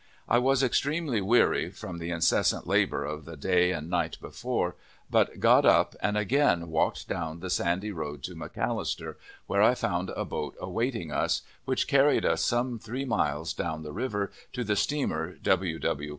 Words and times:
I 0.27 0.39
was 0.39 0.63
extremely 0.63 1.21
weary 1.21 1.69
from 1.69 1.99
the 1.99 2.09
incessant 2.09 2.65
labor 2.65 3.05
of 3.05 3.25
the 3.25 3.37
day 3.37 3.69
and 3.71 3.87
night 3.87 4.17
before, 4.19 4.75
but 5.11 5.39
got 5.39 5.63
up, 5.63 5.95
and 6.01 6.17
again 6.17 6.69
walked 6.71 7.07
down 7.07 7.39
the 7.39 7.51
sandy 7.51 7.91
road 7.91 8.23
to 8.23 8.33
McAllister, 8.33 9.17
where 9.45 9.61
I 9.61 9.75
found 9.75 10.09
a 10.09 10.25
boat 10.25 10.55
awaiting 10.59 11.11
us, 11.11 11.43
which 11.65 11.87
carried 11.87 12.25
us 12.25 12.43
some 12.43 12.79
three 12.79 13.05
miles 13.05 13.53
down 13.53 13.83
the 13.83 13.93
river, 13.93 14.31
to 14.53 14.63
the 14.63 14.75
steamer 14.75 15.33
W. 15.35 15.79